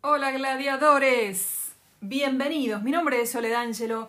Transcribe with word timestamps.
Hola 0.00 0.30
gladiadores, 0.30 1.72
bienvenidos, 2.00 2.84
mi 2.84 2.92
nombre 2.92 3.20
es 3.20 3.32
Soledangelo 3.32 4.06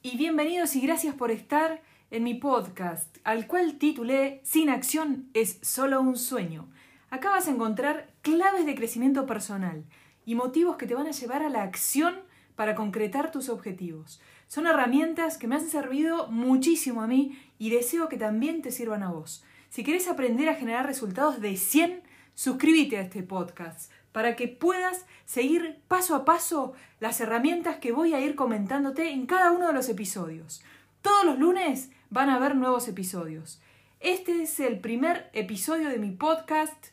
y 0.00 0.16
bienvenidos 0.16 0.74
y 0.76 0.80
gracias 0.80 1.14
por 1.14 1.30
estar 1.30 1.82
en 2.10 2.24
mi 2.24 2.32
podcast, 2.32 3.18
al 3.22 3.46
cual 3.46 3.74
titulé 3.74 4.40
Sin 4.44 4.70
acción 4.70 5.28
es 5.34 5.58
solo 5.60 6.00
un 6.00 6.16
sueño. 6.16 6.70
Acá 7.10 7.28
vas 7.28 7.48
a 7.48 7.50
encontrar 7.50 8.08
claves 8.22 8.64
de 8.64 8.74
crecimiento 8.74 9.26
personal 9.26 9.84
y 10.24 10.36
motivos 10.36 10.78
que 10.78 10.86
te 10.86 10.94
van 10.94 11.06
a 11.06 11.12
llevar 11.12 11.42
a 11.42 11.50
la 11.50 11.64
acción 11.64 12.14
para 12.56 12.74
concretar 12.74 13.30
tus 13.30 13.50
objetivos. 13.50 14.22
Son 14.48 14.66
herramientas 14.66 15.36
que 15.36 15.46
me 15.46 15.56
han 15.56 15.68
servido 15.68 16.28
muchísimo 16.28 17.02
a 17.02 17.06
mí 17.06 17.38
y 17.58 17.68
deseo 17.68 18.08
que 18.08 18.16
también 18.16 18.62
te 18.62 18.70
sirvan 18.70 19.02
a 19.02 19.10
vos. 19.10 19.44
Si 19.68 19.84
querés 19.84 20.08
aprender 20.08 20.48
a 20.48 20.54
generar 20.54 20.86
resultados 20.86 21.42
de 21.42 21.58
100, 21.58 22.04
suscríbete 22.34 22.96
a 22.96 23.02
este 23.02 23.22
podcast 23.22 23.92
para 24.12 24.36
que 24.36 24.48
puedas 24.48 25.06
seguir 25.24 25.80
paso 25.88 26.14
a 26.14 26.24
paso 26.24 26.72
las 26.98 27.20
herramientas 27.20 27.76
que 27.76 27.92
voy 27.92 28.14
a 28.14 28.20
ir 28.20 28.34
comentándote 28.34 29.10
en 29.10 29.26
cada 29.26 29.52
uno 29.52 29.68
de 29.68 29.72
los 29.72 29.88
episodios. 29.88 30.62
Todos 31.02 31.24
los 31.24 31.38
lunes 31.38 31.90
van 32.10 32.28
a 32.28 32.36
haber 32.36 32.56
nuevos 32.56 32.88
episodios. 32.88 33.60
Este 34.00 34.42
es 34.42 34.60
el 34.60 34.80
primer 34.80 35.30
episodio 35.32 35.88
de 35.88 35.98
mi 35.98 36.10
podcast 36.10 36.86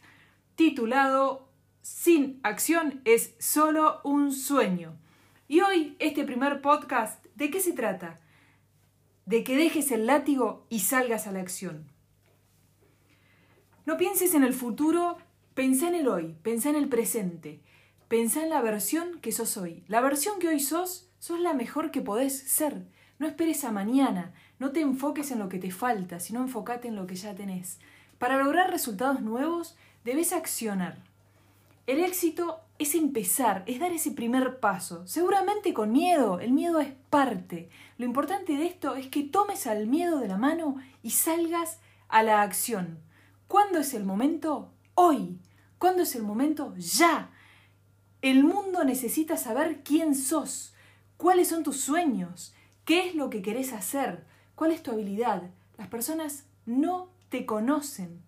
titulado 0.55 1.47
Sin 1.81 2.39
acción 2.43 3.01
es 3.05 3.33
solo 3.39 4.01
un 4.03 4.31
sueño. 4.31 4.95
Y 5.47 5.61
hoy 5.61 5.95
este 5.99 6.23
primer 6.25 6.61
podcast, 6.61 7.25
¿de 7.35 7.49
qué 7.49 7.61
se 7.61 7.73
trata? 7.73 8.19
De 9.25 9.43
que 9.43 9.55
dejes 9.55 9.91
el 9.91 10.05
látigo 10.05 10.65
y 10.69 10.81
salgas 10.81 11.27
a 11.27 11.31
la 11.31 11.39
acción. 11.39 11.85
No 13.85 13.95
pienses 13.95 14.33
en 14.33 14.43
el 14.43 14.53
futuro 14.53 15.17
Pensá 15.57 15.87
en 15.87 15.95
el 15.95 16.07
hoy, 16.07 16.35
pensá 16.43 16.69
en 16.69 16.75
el 16.75 16.87
presente, 16.87 17.63
pensá 18.07 18.43
en 18.43 18.51
la 18.51 18.61
versión 18.61 19.19
que 19.21 19.31
sos 19.31 19.57
hoy. 19.57 19.83
La 19.87 20.01
versión 20.01 20.37
que 20.37 20.49
hoy 20.49 20.59
sos, 20.59 21.09
sos 21.17 21.39
la 21.39 21.55
mejor 21.55 21.89
que 21.89 22.03
podés 22.03 22.37
ser. 22.37 22.85
No 23.17 23.25
esperes 23.25 23.63
a 23.63 23.71
mañana, 23.71 24.35
no 24.59 24.69
te 24.69 24.81
enfoques 24.81 25.31
en 25.31 25.39
lo 25.39 25.49
que 25.49 25.57
te 25.57 25.71
falta, 25.71 26.19
sino 26.19 26.41
enfócate 26.41 26.89
en 26.89 26.95
lo 26.95 27.07
que 27.07 27.15
ya 27.15 27.33
tenés. 27.33 27.79
Para 28.19 28.37
lograr 28.37 28.69
resultados 28.69 29.21
nuevos, 29.21 29.75
debes 30.05 30.31
accionar. 30.31 30.99
El 31.87 32.03
éxito 32.03 32.59
es 32.77 32.93
empezar, 32.93 33.63
es 33.65 33.79
dar 33.79 33.91
ese 33.91 34.11
primer 34.11 34.59
paso, 34.59 35.07
seguramente 35.07 35.73
con 35.73 35.91
miedo, 35.91 36.39
el 36.39 36.51
miedo 36.51 36.79
es 36.79 36.93
parte. 37.09 37.71
Lo 37.97 38.05
importante 38.05 38.53
de 38.53 38.67
esto 38.67 38.95
es 38.95 39.07
que 39.07 39.23
tomes 39.23 39.65
al 39.65 39.87
miedo 39.87 40.19
de 40.19 40.27
la 40.27 40.37
mano 40.37 40.75
y 41.01 41.09
salgas 41.09 41.79
a 42.09 42.21
la 42.21 42.43
acción. 42.43 42.99
¿Cuándo 43.47 43.79
es 43.79 43.95
el 43.95 44.03
momento? 44.03 44.69
Hoy. 44.93 45.39
¿Cuándo 45.77 46.03
es 46.03 46.15
el 46.15 46.23
momento? 46.23 46.73
Ya. 46.77 47.31
El 48.21 48.43
mundo 48.43 48.83
necesita 48.83 49.37
saber 49.37 49.83
quién 49.83 50.15
sos, 50.15 50.73
cuáles 51.17 51.49
son 51.49 51.63
tus 51.63 51.79
sueños, 51.79 52.53
qué 52.83 53.07
es 53.07 53.15
lo 53.15 53.29
que 53.29 53.41
querés 53.41 53.73
hacer, 53.73 54.25
cuál 54.55 54.71
es 54.71 54.81
tu 54.81 54.91
habilidad. 54.91 55.43
Las 55.77 55.87
personas 55.87 56.45
no 56.65 57.09
te 57.29 57.45
conocen. 57.45 58.21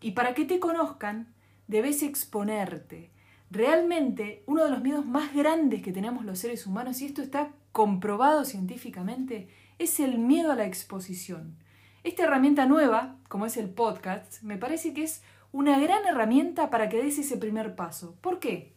Y 0.00 0.12
para 0.12 0.34
que 0.34 0.44
te 0.44 0.58
conozcan, 0.58 1.34
debes 1.66 2.02
exponerte. 2.02 3.10
Realmente, 3.50 4.42
uno 4.46 4.64
de 4.64 4.70
los 4.70 4.80
miedos 4.80 5.04
más 5.04 5.34
grandes 5.34 5.82
que 5.82 5.92
tenemos 5.92 6.24
los 6.24 6.38
seres 6.38 6.66
humanos, 6.66 7.00
y 7.00 7.06
esto 7.06 7.20
está 7.20 7.52
comprobado 7.72 8.44
científicamente, 8.44 9.48
es 9.78 10.00
el 10.00 10.18
miedo 10.18 10.52
a 10.52 10.56
la 10.56 10.66
exposición. 10.66 11.56
Esta 12.02 12.22
herramienta 12.22 12.64
nueva, 12.66 13.16
como 13.28 13.46
es 13.46 13.56
el 13.56 13.68
podcast, 13.68 14.42
me 14.42 14.56
parece 14.56 14.94
que 14.94 15.02
es 15.02 15.22
una 15.52 15.78
gran 15.78 16.06
herramienta 16.06 16.70
para 16.70 16.88
que 16.88 17.02
des 17.02 17.18
ese 17.18 17.36
primer 17.36 17.74
paso. 17.74 18.16
¿Por 18.20 18.38
qué? 18.38 18.72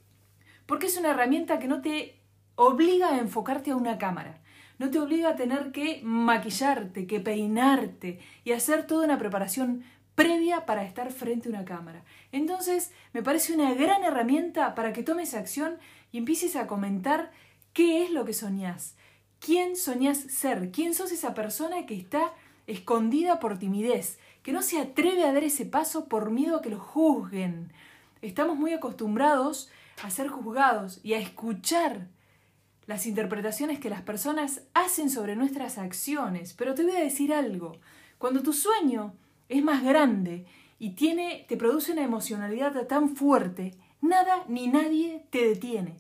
Porque 0.66 0.88
es 0.88 0.98
una 0.98 1.12
herramienta 1.12 1.60
que 1.60 1.68
no 1.68 1.82
te 1.82 2.20
obliga 2.56 3.10
a 3.10 3.20
enfocarte 3.20 3.72
a 3.72 3.76
una 3.76 3.98
cámara, 3.98 4.42
no 4.80 4.90
te 4.90 5.00
obliga 5.00 5.30
a 5.30 5.36
tener 5.36 5.72
que 5.72 6.02
maquillarte, 6.04 7.08
que 7.08 7.20
peinarte 7.20 8.20
y 8.44 8.52
hacer 8.52 8.88
toda 8.88 9.06
una 9.06 9.20
preparación 9.20 9.84
previa 10.16 10.66
para 10.66 10.84
estar 10.84 11.12
frente 11.12 11.48
a 11.48 11.52
una 11.52 11.66
cámara. 11.66 12.04
Entonces, 12.32 12.92
me 13.14 13.24
parece 13.24 13.54
una 13.54 13.74
gran 13.74 14.04
herramienta 14.04 14.76
para 14.76 14.94
que 14.94 15.04
tomes 15.04 15.34
acción 15.34 15.78
y 16.12 16.20
empieces 16.20 16.56
a 16.56 16.68
comentar 16.68 17.32
qué 17.74 18.04
es 18.04 18.12
lo 18.12 18.26
que 18.26 18.34
soñás, 18.34 18.96
quién 19.40 19.76
soñás 19.76 20.20
ser, 20.20 20.72
quién 20.72 20.94
sos 20.94 21.12
esa 21.12 21.34
persona 21.34 21.86
que 21.86 21.96
está 21.96 22.34
escondida 22.68 23.40
por 23.40 23.58
timidez, 23.58 24.20
que 24.44 24.52
no 24.52 24.62
se 24.62 24.80
atreve 24.80 25.24
a 25.24 25.34
dar 25.34 25.44
ese 25.44 25.66
paso 25.66 26.08
por 26.08 26.30
miedo 26.30 26.58
a 26.58 26.62
que 26.62 26.70
lo 26.70 26.80
juzguen. 26.80 27.72
Estamos 28.22 28.58
muy 28.58 28.74
acostumbrados 28.74 29.70
a 30.04 30.10
ser 30.10 30.28
juzgados 30.28 31.00
y 31.02 31.14
a 31.14 31.20
escuchar 31.20 32.08
las 32.86 33.06
interpretaciones 33.06 33.80
que 33.80 33.90
las 33.90 34.02
personas 34.02 34.64
hacen 34.74 35.10
sobre 35.10 35.38
nuestras 35.38 35.78
acciones. 35.78 36.54
Pero 36.54 36.76
te 36.76 36.84
voy 36.84 36.98
a 36.98 37.04
decir 37.04 37.34
algo. 37.34 37.78
Cuando 38.18 38.44
tu 38.44 38.52
sueño 38.52 39.14
es 39.48 39.64
más 39.64 39.84
grande 39.84 40.46
y 40.78 40.92
tiene, 40.92 41.46
te 41.48 41.56
produce 41.56 41.94
una 41.94 42.04
emocionalidad 42.04 42.86
tan 42.88 43.16
fuerte, 43.16 43.76
nada 44.02 44.44
ni 44.50 44.68
nadie 44.68 45.26
te 45.30 45.48
detiene. 45.48 45.96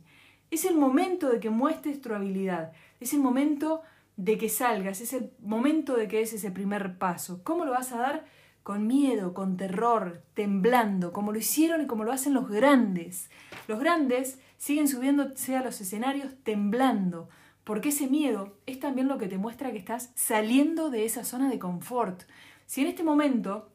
Es 0.51 0.65
el 0.65 0.75
momento 0.75 1.29
de 1.29 1.39
que 1.39 1.49
muestres 1.49 2.01
tu 2.01 2.13
habilidad. 2.13 2.73
Es 2.99 3.13
el 3.13 3.21
momento 3.21 3.81
de 4.17 4.37
que 4.37 4.49
salgas, 4.49 5.01
es 5.01 5.13
el 5.13 5.31
momento 5.39 5.95
de 5.95 6.07
que 6.07 6.21
es 6.21 6.33
ese 6.33 6.51
primer 6.51 6.97
paso. 6.97 7.41
¿Cómo 7.43 7.65
lo 7.65 7.71
vas 7.71 7.91
a 7.91 7.97
dar? 7.97 8.25
Con 8.61 8.87
miedo, 8.87 9.33
con 9.33 9.57
terror, 9.57 10.23
temblando, 10.33 11.11
como 11.11 11.31
lo 11.31 11.39
hicieron 11.39 11.81
y 11.81 11.87
como 11.87 12.03
lo 12.03 12.11
hacen 12.11 12.33
los 12.33 12.49
grandes. 12.49 13.29
Los 13.67 13.79
grandes 13.79 14.39
siguen 14.57 14.87
subiéndose 14.87 15.57
a 15.57 15.63
los 15.63 15.81
escenarios 15.81 16.33
temblando, 16.43 17.27
porque 17.63 17.89
ese 17.89 18.07
miedo 18.07 18.57
es 18.65 18.79
también 18.79 19.07
lo 19.07 19.17
que 19.17 19.27
te 19.27 19.37
muestra 19.37 19.71
que 19.71 19.77
estás 19.77 20.11
saliendo 20.15 20.89
de 20.89 21.05
esa 21.05 21.23
zona 21.23 21.49
de 21.49 21.59
confort. 21.59 22.23
Si 22.65 22.81
en 22.81 22.87
este 22.87 23.03
momento 23.03 23.69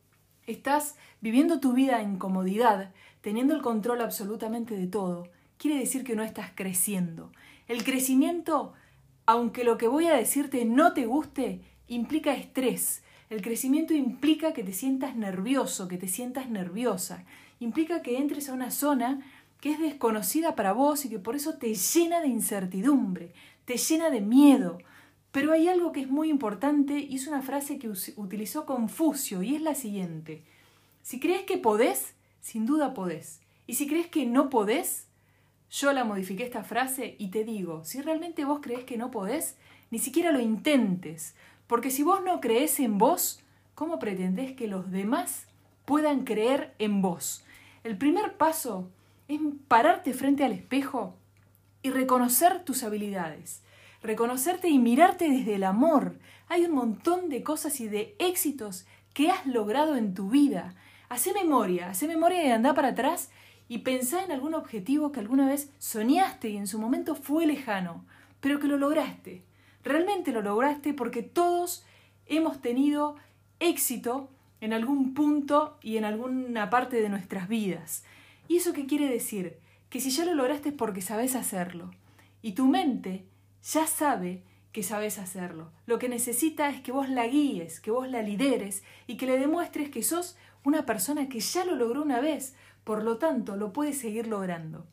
estás 0.46 0.96
viviendo 1.20 1.60
tu 1.60 1.74
vida 1.74 2.00
en 2.00 2.18
comodidad, 2.18 2.92
teniendo 3.20 3.54
el 3.54 3.62
control 3.62 4.00
absolutamente 4.00 4.76
de 4.76 4.86
todo, 4.86 5.28
quiere 5.58 5.78
decir 5.78 6.04
que 6.04 6.16
no 6.16 6.22
estás 6.22 6.50
creciendo. 6.54 7.32
El 7.66 7.84
crecimiento 7.84 8.72
aunque 9.28 9.62
lo 9.62 9.76
que 9.76 9.88
voy 9.88 10.06
a 10.06 10.14
decirte 10.14 10.64
no 10.64 10.94
te 10.94 11.04
guste, 11.04 11.60
implica 11.86 12.34
estrés. 12.34 13.02
El 13.28 13.42
crecimiento 13.42 13.92
implica 13.92 14.54
que 14.54 14.64
te 14.64 14.72
sientas 14.72 15.16
nervioso, 15.16 15.86
que 15.86 15.98
te 15.98 16.08
sientas 16.08 16.48
nerviosa. 16.48 17.26
Implica 17.60 18.00
que 18.00 18.16
entres 18.16 18.48
a 18.48 18.54
una 18.54 18.70
zona 18.70 19.20
que 19.60 19.72
es 19.72 19.80
desconocida 19.80 20.54
para 20.54 20.72
vos 20.72 21.04
y 21.04 21.10
que 21.10 21.18
por 21.18 21.36
eso 21.36 21.58
te 21.58 21.74
llena 21.74 22.22
de 22.22 22.28
incertidumbre, 22.28 23.34
te 23.66 23.76
llena 23.76 24.08
de 24.08 24.22
miedo. 24.22 24.78
Pero 25.30 25.52
hay 25.52 25.68
algo 25.68 25.92
que 25.92 26.00
es 26.00 26.08
muy 26.08 26.30
importante 26.30 26.98
y 26.98 27.16
es 27.16 27.26
una 27.26 27.42
frase 27.42 27.78
que 27.78 27.90
utilizó 28.16 28.64
Confucio 28.64 29.42
y 29.42 29.56
es 29.56 29.60
la 29.60 29.74
siguiente. 29.74 30.42
Si 31.02 31.20
crees 31.20 31.42
que 31.42 31.58
podés, 31.58 32.14
sin 32.40 32.64
duda 32.64 32.94
podés. 32.94 33.40
Y 33.66 33.74
si 33.74 33.86
crees 33.86 34.06
que 34.06 34.24
no 34.24 34.48
podés, 34.48 35.07
yo 35.70 35.92
la 35.92 36.04
modifiqué 36.04 36.44
esta 36.44 36.64
frase 36.64 37.16
y 37.18 37.28
te 37.28 37.44
digo, 37.44 37.84
si 37.84 38.00
realmente 38.00 38.44
vos 38.44 38.60
crees 38.62 38.84
que 38.84 38.96
no 38.96 39.10
podés, 39.10 39.56
ni 39.90 39.98
siquiera 39.98 40.32
lo 40.32 40.40
intentes, 40.40 41.34
porque 41.66 41.90
si 41.90 42.02
vos 42.02 42.22
no 42.24 42.40
crees 42.40 42.80
en 42.80 42.98
vos, 42.98 43.42
¿cómo 43.74 43.98
pretendés 43.98 44.52
que 44.52 44.68
los 44.68 44.90
demás 44.90 45.46
puedan 45.84 46.24
creer 46.24 46.74
en 46.78 47.02
vos? 47.02 47.44
El 47.84 47.96
primer 47.98 48.36
paso 48.36 48.88
es 49.28 49.40
pararte 49.68 50.14
frente 50.14 50.44
al 50.44 50.52
espejo 50.52 51.14
y 51.82 51.90
reconocer 51.90 52.64
tus 52.64 52.82
habilidades, 52.82 53.62
reconocerte 54.02 54.68
y 54.68 54.78
mirarte 54.78 55.28
desde 55.28 55.56
el 55.56 55.64
amor. 55.64 56.18
Hay 56.48 56.64
un 56.64 56.72
montón 56.72 57.28
de 57.28 57.42
cosas 57.42 57.80
y 57.80 57.88
de 57.88 58.16
éxitos 58.18 58.86
que 59.12 59.30
has 59.30 59.46
logrado 59.46 59.96
en 59.96 60.14
tu 60.14 60.30
vida. 60.30 60.74
Hacé 61.08 61.32
memoria, 61.34 61.90
hacé 61.90 62.08
memoria 62.08 62.44
y 62.44 62.50
anda 62.50 62.74
para 62.74 62.88
atrás 62.88 63.30
y 63.68 63.78
pensá 63.78 64.24
en 64.24 64.32
algún 64.32 64.54
objetivo 64.54 65.12
que 65.12 65.20
alguna 65.20 65.46
vez 65.46 65.70
soñaste 65.78 66.48
y 66.48 66.56
en 66.56 66.66
su 66.66 66.78
momento 66.78 67.14
fue 67.14 67.46
lejano, 67.46 68.04
pero 68.40 68.58
que 68.58 68.66
lo 68.66 68.78
lograste. 68.78 69.42
Realmente 69.84 70.32
lo 70.32 70.42
lograste 70.42 70.94
porque 70.94 71.22
todos 71.22 71.84
hemos 72.26 72.60
tenido 72.60 73.16
éxito 73.60 74.30
en 74.60 74.72
algún 74.72 75.14
punto 75.14 75.78
y 75.82 75.96
en 75.96 76.04
alguna 76.04 76.70
parte 76.70 77.00
de 77.00 77.08
nuestras 77.08 77.48
vidas. 77.48 78.04
¿Y 78.48 78.56
eso 78.56 78.72
qué 78.72 78.86
quiere 78.86 79.08
decir? 79.08 79.58
Que 79.90 80.00
si 80.00 80.10
ya 80.10 80.24
lo 80.24 80.34
lograste 80.34 80.70
es 80.70 80.74
porque 80.74 81.02
sabes 81.02 81.34
hacerlo. 81.34 81.90
Y 82.42 82.52
tu 82.52 82.66
mente 82.66 83.26
ya 83.62 83.86
sabe 83.86 84.42
que 84.72 84.82
sabes 84.82 85.18
hacerlo. 85.18 85.70
Lo 85.86 85.98
que 85.98 86.08
necesita 86.08 86.68
es 86.70 86.80
que 86.80 86.92
vos 86.92 87.08
la 87.08 87.26
guíes, 87.26 87.80
que 87.80 87.90
vos 87.90 88.08
la 88.08 88.22
lideres 88.22 88.82
y 89.06 89.16
que 89.16 89.26
le 89.26 89.38
demuestres 89.38 89.90
que 89.90 90.02
sos 90.02 90.36
una 90.64 90.86
persona 90.86 91.28
que 91.28 91.40
ya 91.40 91.64
lo 91.64 91.74
logró 91.74 92.02
una 92.02 92.20
vez, 92.20 92.54
por 92.88 93.04
lo 93.04 93.18
tanto, 93.18 93.56
lo 93.56 93.74
puedes 93.74 93.98
seguir 93.98 94.28
logrando. 94.28 94.86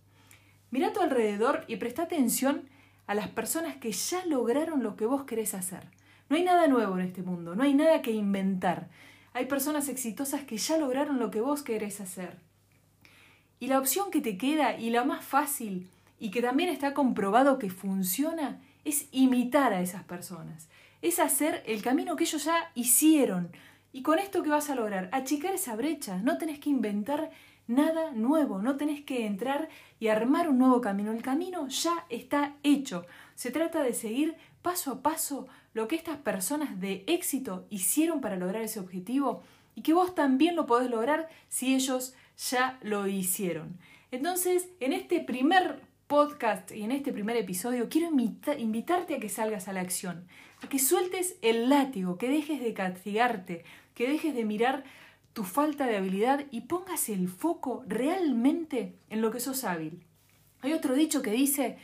Mira 0.70 0.90
a 0.90 0.92
tu 0.92 1.00
alrededor 1.00 1.64
y 1.70 1.78
presta 1.78 2.04
atención 2.04 2.68
a 3.08 3.16
las 3.16 3.30
personas 3.30 3.78
que 3.78 3.94
ya 3.94 4.26
lograron 4.26 4.84
lo 4.84 4.98
que 4.98 5.06
vos 5.06 5.24
querés 5.24 5.54
hacer. 5.54 5.88
No 6.28 6.36
hay 6.36 6.44
nada 6.44 6.68
nuevo 6.68 7.00
en 7.00 7.06
este 7.06 7.24
mundo, 7.24 7.56
no 7.56 7.64
hay 7.64 7.74
nada 7.74 8.02
que 8.02 8.12
inventar. 8.12 8.90
Hay 9.32 9.46
personas 9.46 9.88
exitosas 9.88 10.44
que 10.44 10.58
ya 10.58 10.78
lograron 10.78 11.20
lo 11.20 11.32
que 11.32 11.40
vos 11.40 11.64
querés 11.64 12.02
hacer. 12.02 12.36
Y 13.62 13.68
la 13.68 13.80
opción 13.80 14.12
que 14.12 14.20
te 14.20 14.38
queda 14.38 14.78
y 14.78 14.90
la 14.90 15.06
más 15.06 15.24
fácil 15.24 15.88
y 16.20 16.32
que 16.32 16.42
también 16.42 16.68
está 16.68 16.94
comprobado 16.94 17.60
que 17.60 17.70
funciona 17.70 18.60
es 18.84 19.08
imitar 19.14 19.72
a 19.72 19.80
esas 19.80 20.04
personas. 20.04 20.68
Es 21.02 21.20
hacer 21.20 21.64
el 21.66 21.82
camino 21.82 22.18
que 22.18 22.26
ellos 22.26 22.44
ya 22.44 22.72
hicieron. 22.76 23.52
¿Y 23.94 24.02
con 24.02 24.20
esto 24.20 24.44
qué 24.44 24.50
vas 24.50 24.70
a 24.70 24.76
lograr? 24.76 25.08
Achicar 25.14 25.54
esa 25.54 25.78
brecha. 25.78 26.18
No 26.18 26.38
tenés 26.38 26.60
que 26.60 26.70
inventar 26.70 27.32
nada 27.68 28.12
nuevo, 28.12 28.62
no 28.62 28.78
tenés 28.78 29.04
que 29.04 29.26
entrar 29.26 29.70
y 30.00 30.08
armar 30.08 30.50
un 30.50 30.58
nuevo 30.58 30.82
camino. 30.82 31.12
El 31.12 31.22
camino 31.22 31.68
ya 31.68 32.06
está 32.10 32.56
hecho. 32.64 33.06
Se 33.36 33.52
trata 33.52 33.84
de 33.84 33.94
seguir 33.94 34.36
paso 34.62 34.92
a 34.92 35.02
paso 35.02 35.48
lo 35.74 35.88
que 35.88 35.96
estas 35.96 36.18
personas 36.18 36.80
de 36.80 37.04
éxito 37.08 37.66
hicieron 37.70 38.22
para 38.22 38.38
lograr 38.38 38.64
ese 38.64 38.80
objetivo 38.80 39.44
y 39.76 39.82
que 39.82 39.94
vos 39.94 40.16
también 40.16 40.56
lo 40.56 40.66
podés 40.66 40.90
lograr 40.90 41.28
si 41.50 41.76
ellos 41.76 42.16
ya 42.38 42.80
lo 42.82 43.08
hicieron. 43.08 43.78
Entonces, 44.12 44.70
en 44.80 44.94
este 44.94 45.20
primer 45.20 45.82
podcast 46.08 46.72
y 46.72 46.84
en 46.84 46.92
este 46.92 47.12
primer 47.12 47.36
episodio 47.36 47.90
quiero 47.90 48.10
invitarte 48.58 49.16
a 49.16 49.20
que 49.20 49.30
salgas 49.30 49.68
a 49.68 49.74
la 49.74 49.82
acción, 49.82 50.28
a 50.62 50.70
que 50.70 50.80
sueltes 50.80 51.38
el 51.42 51.70
látigo, 51.70 52.18
que 52.18 52.30
dejes 52.30 52.62
de 52.62 52.74
castigarte, 52.74 53.66
que 53.96 54.08
dejes 54.08 54.36
de 54.36 54.46
mirar 54.46 54.84
tu 55.36 55.44
falta 55.44 55.86
de 55.86 55.98
habilidad 55.98 56.46
y 56.50 56.62
pongas 56.62 57.10
el 57.10 57.28
foco 57.28 57.84
realmente 57.90 58.96
en 59.10 59.22
lo 59.22 59.32
que 59.32 59.42
sos 59.42 59.66
hábil. 59.66 60.02
Hay 60.62 60.72
otro 60.72 60.96
dicho 60.96 61.22
que 61.22 61.32
dice, 61.32 61.78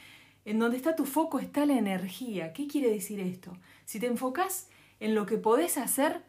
en 0.46 0.58
donde 0.58 0.78
está 0.78 0.96
tu 0.96 1.06
foco 1.06 1.38
está 1.38 1.66
la 1.66 1.78
energía. 1.78 2.54
¿Qué 2.54 2.66
quiere 2.66 2.90
decir 2.90 3.20
esto? 3.20 3.58
Si 3.84 4.00
te 4.00 4.08
enfocas 4.08 4.70
en 5.02 5.16
lo 5.16 5.26
que 5.26 5.38
podés 5.38 5.78
hacer, 5.78 6.22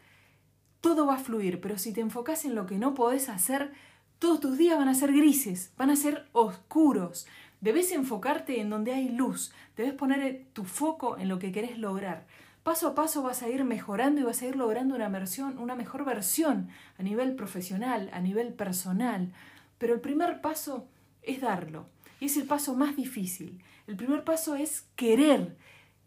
todo 0.80 1.06
va 1.06 1.14
a 1.14 1.18
fluir, 1.18 1.60
pero 1.60 1.78
si 1.78 1.92
te 1.92 2.00
enfocas 2.00 2.44
en 2.44 2.56
lo 2.56 2.66
que 2.66 2.76
no 2.76 2.92
podés 2.92 3.28
hacer, 3.28 3.70
todos 4.18 4.40
tus 4.40 4.58
días 4.58 4.76
van 4.76 4.88
a 4.88 4.94
ser 4.94 5.12
grises, 5.12 5.70
van 5.76 5.90
a 5.90 5.96
ser 5.96 6.26
oscuros. 6.32 7.28
Debes 7.60 7.92
enfocarte 7.92 8.60
en 8.60 8.68
donde 8.68 8.94
hay 8.94 9.10
luz, 9.10 9.52
debes 9.76 9.92
poner 9.92 10.46
tu 10.54 10.64
foco 10.64 11.18
en 11.18 11.28
lo 11.28 11.38
que 11.38 11.52
querés 11.52 11.78
lograr. 11.78 12.26
Paso 12.62 12.88
a 12.88 12.94
paso 12.94 13.22
vas 13.22 13.42
a 13.42 13.48
ir 13.48 13.64
mejorando 13.64 14.20
y 14.20 14.24
vas 14.24 14.40
a 14.42 14.46
ir 14.46 14.56
logrando 14.56 14.94
una, 14.94 15.08
versión, 15.08 15.58
una 15.58 15.74
mejor 15.74 16.04
versión 16.04 16.68
a 16.98 17.02
nivel 17.02 17.34
profesional, 17.34 18.08
a 18.12 18.20
nivel 18.20 18.52
personal. 18.52 19.32
Pero 19.78 19.94
el 19.94 20.00
primer 20.00 20.40
paso 20.40 20.86
es 21.22 21.40
darlo. 21.40 21.86
Y 22.20 22.26
es 22.26 22.36
el 22.36 22.46
paso 22.46 22.76
más 22.76 22.94
difícil. 22.94 23.60
El 23.88 23.96
primer 23.96 24.22
paso 24.22 24.54
es 24.54 24.86
querer, 24.94 25.56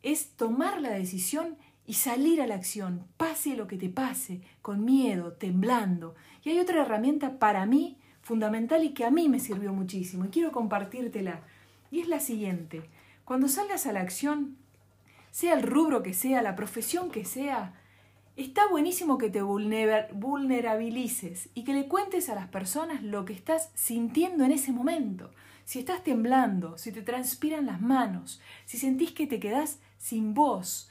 es 0.01 0.29
tomar 0.37 0.79
la 0.81 0.91
decisión 0.91 1.57
y 1.85 1.95
salir 1.95 2.41
a 2.41 2.47
la 2.47 2.55
acción, 2.55 3.05
pase 3.17 3.55
lo 3.57 3.67
que 3.67 3.77
te 3.77 3.89
pase, 3.89 4.41
con 4.61 4.85
miedo, 4.85 5.33
temblando. 5.33 6.15
Y 6.43 6.51
hay 6.51 6.59
otra 6.59 6.81
herramienta 6.81 7.37
para 7.37 7.65
mí 7.65 7.97
fundamental 8.21 8.83
y 8.83 8.93
que 8.93 9.05
a 9.05 9.11
mí 9.11 9.29
me 9.29 9.39
sirvió 9.39 9.73
muchísimo 9.73 10.25
y 10.25 10.29
quiero 10.29 10.51
compartírtela. 10.51 11.41
Y 11.91 11.99
es 11.99 12.07
la 12.07 12.19
siguiente. 12.19 12.89
Cuando 13.25 13.47
salgas 13.47 13.85
a 13.85 13.93
la 13.93 14.01
acción, 14.01 14.57
sea 15.35 15.53
el 15.53 15.63
rubro 15.63 16.01
que 16.01 16.13
sea, 16.13 16.41
la 16.41 16.55
profesión 16.55 17.11
que 17.11 17.25
sea, 17.25 17.73
está 18.37 18.69
buenísimo 18.69 19.17
que 19.17 19.29
te 19.29 19.41
vulnerabilices 19.41 21.49
y 21.53 21.65
que 21.65 21.73
le 21.73 21.89
cuentes 21.89 22.29
a 22.29 22.35
las 22.35 22.47
personas 22.47 23.03
lo 23.03 23.25
que 23.25 23.33
estás 23.33 23.69
sintiendo 23.73 24.45
en 24.45 24.53
ese 24.53 24.71
momento. 24.71 25.31
Si 25.65 25.79
estás 25.79 26.05
temblando, 26.05 26.77
si 26.77 26.93
te 26.93 27.01
transpiran 27.01 27.65
las 27.65 27.81
manos, 27.81 28.39
si 28.63 28.77
sentís 28.77 29.11
que 29.11 29.27
te 29.27 29.41
quedás 29.41 29.81
sin 29.97 30.33
voz, 30.33 30.89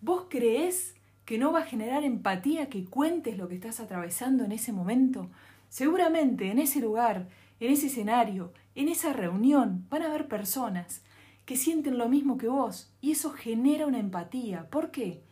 ¿vos 0.00 0.26
crees 0.30 0.94
que 1.24 1.36
no 1.36 1.50
va 1.50 1.62
a 1.62 1.66
generar 1.66 2.04
empatía 2.04 2.68
que 2.68 2.84
cuentes 2.84 3.36
lo 3.36 3.48
que 3.48 3.56
estás 3.56 3.80
atravesando 3.80 4.44
en 4.44 4.52
ese 4.52 4.70
momento? 4.70 5.28
Seguramente 5.70 6.52
en 6.52 6.60
ese 6.60 6.78
lugar, 6.78 7.28
en 7.58 7.72
ese 7.72 7.88
escenario, 7.88 8.52
en 8.76 8.88
esa 8.88 9.12
reunión, 9.12 9.88
van 9.90 10.02
a 10.02 10.06
haber 10.06 10.28
personas 10.28 11.02
que 11.46 11.56
sienten 11.56 11.96
lo 11.96 12.08
mismo 12.10 12.36
que 12.36 12.48
vos 12.48 12.92
y 13.00 13.12
eso 13.12 13.30
genera 13.30 13.86
una 13.86 14.00
empatía. 14.00 14.68
¿Por 14.68 14.90
qué? 14.90 15.22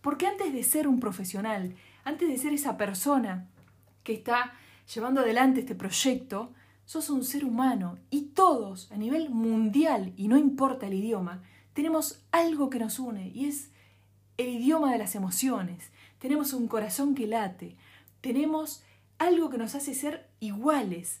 Porque 0.00 0.26
antes 0.26 0.52
de 0.52 0.62
ser 0.62 0.88
un 0.88 1.00
profesional, 1.00 1.74
antes 2.04 2.28
de 2.28 2.38
ser 2.38 2.52
esa 2.54 2.78
persona 2.78 3.48
que 4.04 4.14
está 4.14 4.54
llevando 4.94 5.20
adelante 5.20 5.60
este 5.60 5.74
proyecto, 5.74 6.52
sos 6.84 7.10
un 7.10 7.24
ser 7.24 7.44
humano 7.44 7.98
y 8.08 8.26
todos 8.26 8.90
a 8.92 8.96
nivel 8.96 9.30
mundial, 9.30 10.12
y 10.16 10.28
no 10.28 10.36
importa 10.36 10.86
el 10.86 10.94
idioma, 10.94 11.42
tenemos 11.72 12.22
algo 12.30 12.70
que 12.70 12.78
nos 12.78 12.98
une 12.98 13.28
y 13.34 13.46
es 13.46 13.70
el 14.36 14.48
idioma 14.48 14.92
de 14.92 14.98
las 14.98 15.14
emociones. 15.14 15.90
Tenemos 16.18 16.52
un 16.52 16.68
corazón 16.68 17.14
que 17.14 17.26
late, 17.26 17.76
tenemos 18.20 18.84
algo 19.18 19.50
que 19.50 19.58
nos 19.58 19.74
hace 19.74 19.94
ser 19.94 20.28
iguales, 20.38 21.20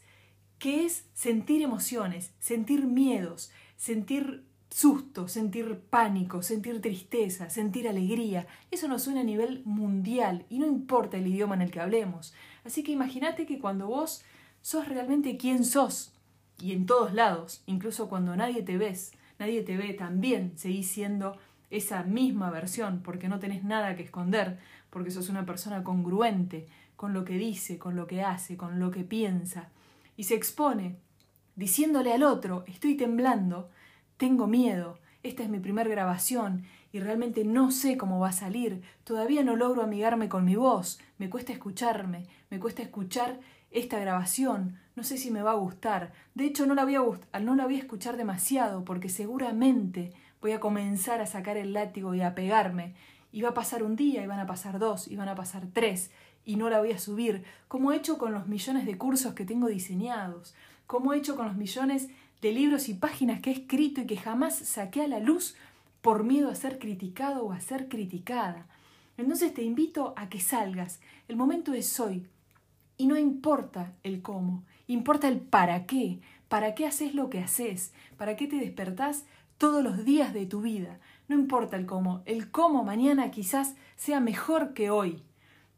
que 0.58 0.84
es 0.84 1.06
sentir 1.12 1.62
emociones, 1.62 2.32
sentir 2.38 2.86
miedos, 2.86 3.50
sentir 3.76 4.44
susto, 4.70 5.28
sentir 5.28 5.78
pánico, 5.88 6.42
sentir 6.42 6.80
tristeza, 6.80 7.48
sentir 7.48 7.88
alegría. 7.88 8.46
Eso 8.70 8.88
nos 8.88 9.06
une 9.06 9.20
a 9.20 9.24
nivel 9.24 9.62
mundial 9.64 10.46
y 10.50 10.58
no 10.58 10.66
importa 10.66 11.16
el 11.16 11.28
idioma 11.28 11.54
en 11.54 11.62
el 11.62 11.70
que 11.70 11.80
hablemos. 11.80 12.34
Así 12.64 12.82
que 12.82 12.92
imagínate 12.92 13.46
que 13.46 13.60
cuando 13.60 13.86
vos 13.86 14.24
sos 14.62 14.88
realmente 14.88 15.36
quien 15.36 15.64
sos. 15.64 16.12
Y 16.60 16.72
en 16.72 16.86
todos 16.86 17.14
lados, 17.14 17.62
incluso 17.66 18.08
cuando 18.08 18.34
nadie 18.36 18.62
te 18.62 18.76
ves, 18.76 19.12
nadie 19.38 19.62
te 19.62 19.76
ve, 19.76 19.94
también 19.94 20.52
seguís 20.56 20.88
siendo 20.88 21.36
esa 21.70 22.02
misma 22.02 22.50
versión, 22.50 23.00
porque 23.02 23.28
no 23.28 23.38
tenés 23.38 23.64
nada 23.64 23.96
que 23.96 24.02
esconder, 24.02 24.58
porque 24.90 25.10
sos 25.10 25.28
una 25.28 25.44
persona 25.44 25.84
congruente 25.84 26.66
con 26.96 27.12
lo 27.12 27.24
que 27.24 27.36
dice, 27.36 27.78
con 27.78 27.96
lo 27.96 28.06
que 28.06 28.22
hace, 28.22 28.56
con 28.56 28.78
lo 28.78 28.90
que 28.90 29.04
piensa, 29.04 29.68
y 30.16 30.24
se 30.24 30.34
expone 30.34 30.96
diciéndole 31.56 32.12
al 32.12 32.22
otro, 32.22 32.64
estoy 32.66 32.96
temblando, 32.96 33.70
tengo 34.16 34.46
miedo, 34.46 34.98
esta 35.22 35.42
es 35.42 35.48
mi 35.48 35.58
primera 35.58 35.88
grabación 35.88 36.64
y 36.92 37.00
realmente 37.00 37.44
no 37.44 37.70
sé 37.70 37.96
cómo 37.96 38.20
va 38.20 38.28
a 38.28 38.32
salir, 38.32 38.82
todavía 39.04 39.42
no 39.42 39.56
logro 39.56 39.82
amigarme 39.82 40.28
con 40.28 40.44
mi 40.44 40.56
voz, 40.56 41.00
me 41.18 41.30
cuesta 41.30 41.52
escucharme, 41.52 42.26
me 42.50 42.60
cuesta 42.60 42.82
escuchar 42.82 43.40
esta 43.70 43.98
grabación, 43.98 44.78
no 44.94 45.02
sé 45.02 45.18
si 45.18 45.32
me 45.32 45.42
va 45.42 45.50
a 45.50 45.56
gustar. 45.56 46.12
De 46.34 46.44
hecho, 46.44 46.66
no 46.66 46.74
la 46.74 46.84
voy 46.84 46.94
a, 46.94 47.40
no 47.40 47.56
la 47.56 47.64
voy 47.64 47.74
a 47.74 47.80
escuchar 47.80 48.16
demasiado 48.16 48.84
porque 48.84 49.08
seguramente 49.08 50.12
voy 50.40 50.52
a 50.52 50.60
comenzar 50.60 51.20
a 51.20 51.26
sacar 51.26 51.56
el 51.56 51.72
látigo 51.72 52.14
y 52.14 52.20
a 52.20 52.34
pegarme. 52.34 52.94
Y 53.32 53.42
va 53.42 53.48
a 53.48 53.54
pasar 53.54 53.82
un 53.82 53.96
día, 53.96 54.22
y 54.22 54.28
van 54.28 54.38
a 54.38 54.46
pasar 54.46 54.78
dos, 54.78 55.08
y 55.08 55.16
van 55.16 55.28
a 55.28 55.34
pasar 55.34 55.66
tres, 55.72 56.12
y 56.44 56.54
no 56.54 56.70
la 56.70 56.78
voy 56.78 56.92
a 56.92 56.98
subir, 56.98 57.42
como 57.66 57.90
he 57.90 57.96
hecho 57.96 58.16
con 58.16 58.32
los 58.32 58.46
millones 58.46 58.86
de 58.86 58.96
cursos 58.96 59.34
que 59.34 59.44
tengo 59.44 59.66
diseñados, 59.66 60.54
como 60.94 61.12
he 61.12 61.18
hecho 61.18 61.34
con 61.34 61.46
los 61.46 61.56
millones 61.56 62.08
de 62.40 62.52
libros 62.52 62.88
y 62.88 62.94
páginas 62.94 63.40
que 63.40 63.50
he 63.50 63.52
escrito 63.54 64.02
y 64.02 64.06
que 64.06 64.16
jamás 64.16 64.54
saqué 64.54 65.02
a 65.02 65.08
la 65.08 65.18
luz 65.18 65.56
por 66.02 66.22
miedo 66.22 66.48
a 66.48 66.54
ser 66.54 66.78
criticado 66.78 67.44
o 67.44 67.50
a 67.50 67.58
ser 67.58 67.88
criticada. 67.88 68.68
Entonces 69.16 69.52
te 69.52 69.64
invito 69.64 70.14
a 70.16 70.28
que 70.28 70.38
salgas. 70.38 71.00
El 71.26 71.34
momento 71.34 71.74
es 71.74 71.98
hoy. 71.98 72.28
Y 72.96 73.08
no 73.08 73.18
importa 73.18 73.92
el 74.04 74.22
cómo, 74.22 74.62
importa 74.86 75.26
el 75.26 75.40
para 75.40 75.84
qué, 75.84 76.20
para 76.46 76.76
qué 76.76 76.86
haces 76.86 77.12
lo 77.12 77.28
que 77.28 77.40
haces, 77.40 77.92
para 78.16 78.36
qué 78.36 78.46
te 78.46 78.54
despertás 78.54 79.24
todos 79.58 79.82
los 79.82 80.04
días 80.04 80.32
de 80.32 80.46
tu 80.46 80.60
vida. 80.60 81.00
No 81.26 81.34
importa 81.34 81.76
el 81.76 81.86
cómo, 81.86 82.22
el 82.24 82.52
cómo 82.52 82.84
mañana 82.84 83.32
quizás 83.32 83.74
sea 83.96 84.20
mejor 84.20 84.74
que 84.74 84.90
hoy. 84.90 85.24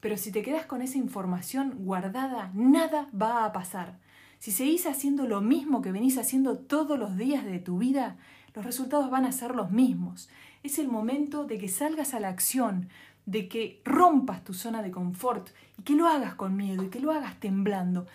Pero 0.00 0.18
si 0.18 0.30
te 0.30 0.42
quedas 0.42 0.66
con 0.66 0.82
esa 0.82 0.98
información 0.98 1.72
guardada, 1.86 2.50
nada 2.52 3.08
va 3.18 3.46
a 3.46 3.52
pasar. 3.54 4.04
Si 4.38 4.52
seguís 4.52 4.86
haciendo 4.86 5.26
lo 5.26 5.40
mismo 5.40 5.82
que 5.82 5.92
venís 5.92 6.18
haciendo 6.18 6.58
todos 6.58 6.98
los 6.98 7.16
días 7.16 7.44
de 7.44 7.58
tu 7.58 7.78
vida, 7.78 8.16
los 8.54 8.64
resultados 8.64 9.10
van 9.10 9.24
a 9.24 9.32
ser 9.32 9.54
los 9.54 9.70
mismos. 9.70 10.28
Es 10.62 10.78
el 10.78 10.88
momento 10.88 11.44
de 11.44 11.58
que 11.58 11.68
salgas 11.68 12.14
a 12.14 12.20
la 12.20 12.28
acción, 12.28 12.88
de 13.26 13.48
que 13.48 13.80
rompas 13.84 14.44
tu 14.44 14.54
zona 14.54 14.82
de 14.82 14.90
confort 14.90 15.48
y 15.78 15.82
que 15.82 15.94
lo 15.94 16.06
hagas 16.06 16.34
con 16.34 16.56
miedo 16.56 16.82
y 16.84 16.88
que 16.88 17.00
lo 17.00 17.12
hagas 17.12 17.38
temblando 17.40 18.06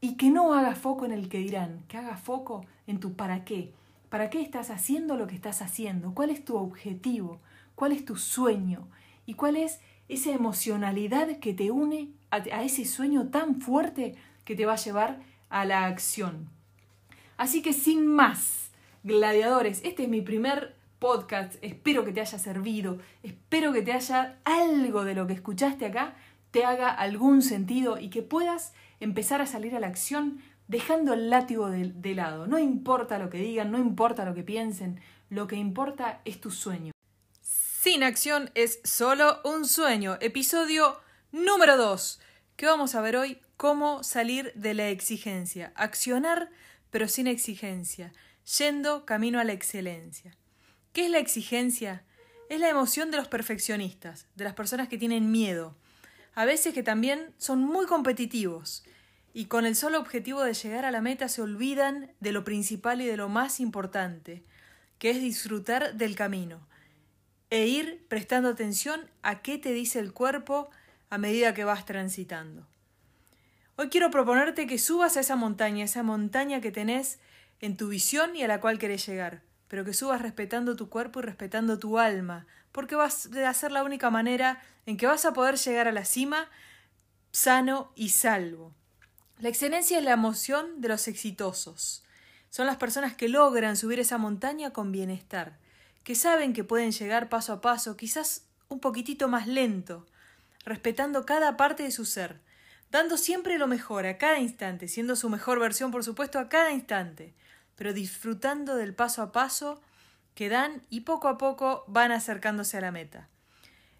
y 0.00 0.16
que 0.16 0.30
no 0.30 0.54
hagas 0.54 0.78
foco 0.78 1.04
en 1.04 1.12
el 1.12 1.28
que 1.28 1.38
dirán, 1.38 1.84
que 1.88 1.98
hagas 1.98 2.20
foco 2.20 2.64
en 2.86 3.00
tu 3.00 3.14
para 3.14 3.44
qué. 3.44 3.72
¿Para 4.08 4.30
qué 4.30 4.40
estás 4.40 4.70
haciendo 4.70 5.16
lo 5.16 5.26
que 5.26 5.34
estás 5.34 5.62
haciendo? 5.62 6.14
¿Cuál 6.14 6.30
es 6.30 6.44
tu 6.44 6.56
objetivo? 6.56 7.40
¿Cuál 7.74 7.92
es 7.92 8.04
tu 8.04 8.16
sueño? 8.16 8.88
¿Y 9.26 9.34
cuál 9.34 9.56
es 9.56 9.78
esa 10.08 10.32
emocionalidad 10.32 11.38
que 11.38 11.54
te 11.54 11.70
une 11.70 12.08
a, 12.30 12.36
a 12.36 12.64
ese 12.64 12.84
sueño 12.86 13.28
tan 13.28 13.60
fuerte 13.60 14.16
que 14.44 14.56
te 14.56 14.66
va 14.66 14.72
a 14.72 14.76
llevar 14.76 15.20
a 15.50 15.66
la 15.66 15.84
acción? 15.84 16.48
Así 17.36 17.60
que 17.60 17.72
sin 17.72 18.06
más, 18.06 18.70
gladiadores, 19.02 19.80
este 19.84 20.04
es 20.04 20.08
mi 20.08 20.22
primer 20.22 20.74
podcast. 20.98 21.56
Espero 21.62 22.04
que 22.04 22.12
te 22.12 22.20
haya 22.20 22.38
servido. 22.38 22.98
Espero 23.22 23.72
que 23.72 23.82
te 23.82 23.92
haya 23.92 24.38
algo 24.44 25.04
de 25.04 25.14
lo 25.14 25.26
que 25.26 25.32
escuchaste 25.32 25.86
acá, 25.86 26.14
te 26.50 26.64
haga 26.64 26.90
algún 26.90 27.42
sentido 27.42 27.98
y 27.98 28.10
que 28.10 28.22
puedas 28.22 28.72
empezar 29.00 29.40
a 29.40 29.46
salir 29.46 29.74
a 29.74 29.80
la 29.80 29.88
acción 29.88 30.40
dejando 30.68 31.14
el 31.14 31.30
látigo 31.30 31.68
de, 31.70 31.92
de 31.94 32.14
lado. 32.14 32.46
No 32.46 32.58
importa 32.58 33.18
lo 33.18 33.30
que 33.30 33.38
digan, 33.38 33.72
no 33.72 33.78
importa 33.78 34.24
lo 34.24 34.34
que 34.34 34.44
piensen, 34.44 35.00
lo 35.30 35.46
que 35.46 35.56
importa 35.56 36.20
es 36.24 36.40
tu 36.40 36.50
sueño. 36.50 36.92
Sin 37.40 38.02
acción 38.02 38.50
es 38.54 38.80
solo 38.84 39.40
un 39.44 39.66
sueño. 39.66 40.18
Episodio 40.20 41.00
número 41.32 41.76
2. 41.76 42.20
¿Qué 42.56 42.66
vamos 42.66 42.94
a 42.94 43.00
ver 43.00 43.16
hoy? 43.16 43.38
Cómo 43.60 44.02
salir 44.02 44.54
de 44.54 44.72
la 44.72 44.88
exigencia, 44.88 45.74
accionar 45.74 46.48
pero 46.88 47.08
sin 47.08 47.26
exigencia, 47.26 48.10
yendo 48.56 49.04
camino 49.04 49.38
a 49.38 49.44
la 49.44 49.52
excelencia. 49.52 50.34
¿Qué 50.94 51.04
es 51.04 51.10
la 51.10 51.18
exigencia? 51.18 52.02
Es 52.48 52.58
la 52.58 52.70
emoción 52.70 53.10
de 53.10 53.18
los 53.18 53.28
perfeccionistas, 53.28 54.28
de 54.34 54.44
las 54.44 54.54
personas 54.54 54.88
que 54.88 54.96
tienen 54.96 55.30
miedo, 55.30 55.76
a 56.34 56.46
veces 56.46 56.72
que 56.72 56.82
también 56.82 57.34
son 57.36 57.60
muy 57.60 57.84
competitivos 57.84 58.82
y 59.34 59.44
con 59.44 59.66
el 59.66 59.76
solo 59.76 59.98
objetivo 59.98 60.42
de 60.42 60.54
llegar 60.54 60.86
a 60.86 60.90
la 60.90 61.02
meta 61.02 61.28
se 61.28 61.42
olvidan 61.42 62.12
de 62.18 62.32
lo 62.32 62.44
principal 62.44 63.02
y 63.02 63.04
de 63.04 63.18
lo 63.18 63.28
más 63.28 63.60
importante, 63.60 64.42
que 64.98 65.10
es 65.10 65.20
disfrutar 65.20 65.96
del 65.96 66.16
camino 66.16 66.66
e 67.50 67.66
ir 67.66 68.06
prestando 68.08 68.48
atención 68.48 69.02
a 69.20 69.42
qué 69.42 69.58
te 69.58 69.74
dice 69.74 69.98
el 69.98 70.14
cuerpo 70.14 70.70
a 71.10 71.18
medida 71.18 71.52
que 71.52 71.64
vas 71.64 71.84
transitando. 71.84 72.66
Hoy 73.80 73.88
quiero 73.88 74.10
proponerte 74.10 74.66
que 74.66 74.78
subas 74.78 75.16
a 75.16 75.20
esa 75.20 75.36
montaña, 75.36 75.86
esa 75.86 76.02
montaña 76.02 76.60
que 76.60 76.70
tenés 76.70 77.18
en 77.62 77.78
tu 77.78 77.88
visión 77.88 78.36
y 78.36 78.42
a 78.42 78.46
la 78.46 78.60
cual 78.60 78.78
querés 78.78 79.06
llegar, 79.06 79.40
pero 79.68 79.86
que 79.86 79.94
subas 79.94 80.20
respetando 80.20 80.76
tu 80.76 80.90
cuerpo 80.90 81.20
y 81.20 81.22
respetando 81.22 81.78
tu 81.78 81.98
alma, 81.98 82.46
porque 82.72 82.94
vas 82.94 83.30
a 83.34 83.54
ser 83.54 83.72
la 83.72 83.82
única 83.82 84.10
manera 84.10 84.62
en 84.84 84.98
que 84.98 85.06
vas 85.06 85.24
a 85.24 85.32
poder 85.32 85.56
llegar 85.56 85.88
a 85.88 85.92
la 85.92 86.04
cima 86.04 86.50
sano 87.32 87.90
y 87.94 88.10
salvo. 88.10 88.74
La 89.38 89.48
excelencia 89.48 89.96
es 89.96 90.04
la 90.04 90.12
emoción 90.12 90.82
de 90.82 90.88
los 90.88 91.08
exitosos. 91.08 92.04
Son 92.50 92.66
las 92.66 92.76
personas 92.76 93.14
que 93.14 93.30
logran 93.30 93.78
subir 93.78 93.98
esa 93.98 94.18
montaña 94.18 94.74
con 94.74 94.92
bienestar, 94.92 95.56
que 96.04 96.14
saben 96.14 96.52
que 96.52 96.64
pueden 96.64 96.92
llegar 96.92 97.30
paso 97.30 97.54
a 97.54 97.60
paso, 97.62 97.96
quizás 97.96 98.44
un 98.68 98.78
poquitito 98.78 99.26
más 99.28 99.46
lento, 99.46 100.06
respetando 100.66 101.24
cada 101.24 101.56
parte 101.56 101.82
de 101.82 101.92
su 101.92 102.04
ser, 102.04 102.40
dando 102.90 103.16
siempre 103.16 103.58
lo 103.58 103.66
mejor 103.66 104.06
a 104.06 104.18
cada 104.18 104.38
instante, 104.38 104.88
siendo 104.88 105.16
su 105.16 105.28
mejor 105.28 105.58
versión, 105.58 105.90
por 105.90 106.04
supuesto, 106.04 106.38
a 106.38 106.48
cada 106.48 106.72
instante, 106.72 107.34
pero 107.76 107.92
disfrutando 107.92 108.76
del 108.76 108.94
paso 108.94 109.22
a 109.22 109.32
paso 109.32 109.80
que 110.34 110.48
dan 110.48 110.82
y 110.90 111.00
poco 111.00 111.28
a 111.28 111.38
poco 111.38 111.84
van 111.88 112.12
acercándose 112.12 112.76
a 112.76 112.80
la 112.80 112.92
meta. 112.92 113.28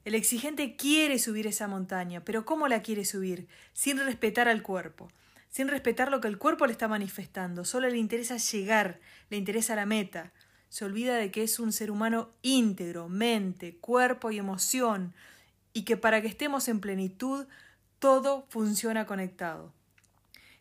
El 0.05 0.15
exigente 0.15 0.77
quiere 0.77 1.19
subir 1.19 1.47
esa 1.47 1.69
montaña, 1.69 2.25
pero 2.25 2.45
¿cómo 2.45 2.69
la 2.69 2.83
quiere 2.83 3.05
subir? 3.05 3.49
Sin 3.73 3.99
respetar 3.99 4.49
al 4.49 4.63
cuerpo 4.63 5.09
sin 5.51 5.69
respetar 5.69 6.11
lo 6.11 6.21
que 6.21 6.29
el 6.29 6.39
cuerpo 6.39 6.67
le 6.67 6.73
está 6.73 6.89
manifestando. 6.89 7.65
Solo 7.65 7.89
le 7.89 7.99
interesa 7.99 8.37
llegar, 8.37 9.01
le 9.29 9.37
interesa 9.37 9.75
la 9.75 9.85
meta. 9.85 10.33
Se 10.69 10.85
olvida 10.85 11.17
de 11.17 11.33
que 11.33 11.43
es 11.43 11.59
un 11.59 11.73
ser 11.73 11.91
humano 11.91 12.31
íntegro, 12.43 13.09
mente, 13.09 13.77
cuerpo 13.77 14.31
y 14.31 14.39
emoción, 14.39 15.13
y 15.73 15.83
que 15.85 15.97
para 15.97 16.23
que 16.23 16.29
estemos 16.29 16.69
en 16.69 16.81
plenitud, 16.81 17.47
todo 18.01 18.47
funciona 18.49 19.07
conectado. 19.07 19.73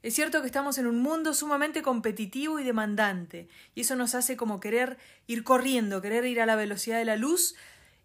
Es 0.04 0.14
cierto 0.14 0.42
que 0.42 0.48
estamos 0.48 0.78
en 0.78 0.86
un 0.86 1.02
mundo 1.02 1.34
sumamente 1.34 1.82
competitivo 1.82 2.60
y 2.60 2.64
demandante, 2.64 3.50
y 3.74 3.82
eso 3.82 3.96
nos 3.96 4.14
hace 4.14 4.38
como 4.38 4.60
querer 4.60 4.98
ir 5.26 5.44
corriendo, 5.44 6.02
querer 6.02 6.26
ir 6.26 6.40
a 6.40 6.46
la 6.46 6.56
velocidad 6.56 7.00
de 7.00 7.06
la 7.06 7.16
luz, 7.18 7.56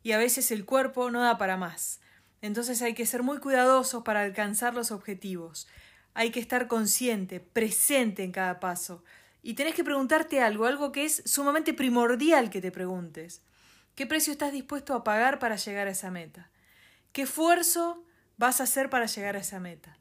y 0.02 0.12
a 0.12 0.18
veces 0.18 0.50
el 0.50 0.64
cuerpo 0.64 1.10
no 1.10 1.20
da 1.20 1.36
para 1.36 1.58
más. 1.58 2.00
Entonces 2.40 2.80
hay 2.80 2.94
que 2.94 3.04
ser 3.04 3.22
muy 3.22 3.38
cuidadosos 3.38 4.02
para 4.02 4.22
alcanzar 4.22 4.74
los 4.74 4.90
objetivos 4.90 5.68
hay 6.14 6.30
que 6.30 6.40
estar 6.40 6.68
consciente, 6.68 7.40
presente 7.40 8.22
en 8.22 8.32
cada 8.32 8.60
paso. 8.60 9.04
Y 9.42 9.54
tenés 9.54 9.74
que 9.74 9.84
preguntarte 9.84 10.40
algo, 10.40 10.64
algo 10.64 10.92
que 10.92 11.04
es 11.04 11.22
sumamente 11.26 11.74
primordial 11.74 12.50
que 12.50 12.60
te 12.60 12.70
preguntes. 12.70 13.42
¿Qué 13.94 14.06
precio 14.06 14.32
estás 14.32 14.52
dispuesto 14.52 14.94
a 14.94 15.04
pagar 15.04 15.38
para 15.38 15.56
llegar 15.56 15.88
a 15.88 15.90
esa 15.90 16.10
meta? 16.10 16.50
¿Qué 17.12 17.22
esfuerzo 17.22 18.04
vas 18.36 18.60
a 18.60 18.64
hacer 18.64 18.90
para 18.90 19.06
llegar 19.06 19.36
a 19.36 19.40
esa 19.40 19.60
meta? 19.60 19.96